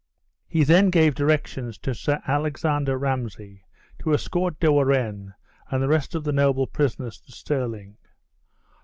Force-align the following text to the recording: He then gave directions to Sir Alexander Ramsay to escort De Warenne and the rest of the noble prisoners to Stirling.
He 0.47 0.63
then 0.63 0.89
gave 0.89 1.13
directions 1.13 1.77
to 1.77 1.93
Sir 1.93 2.23
Alexander 2.27 2.97
Ramsay 2.97 3.63
to 3.99 4.15
escort 4.15 4.59
De 4.59 4.65
Warenne 4.73 5.35
and 5.69 5.83
the 5.83 5.87
rest 5.87 6.15
of 6.15 6.23
the 6.23 6.31
noble 6.33 6.65
prisoners 6.65 7.19
to 7.19 7.31
Stirling. 7.31 7.97